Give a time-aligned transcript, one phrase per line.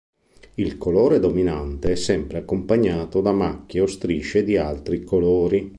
[0.55, 5.69] Il colore dominante è sempre accompagnato da macchie o strisce di altri colori.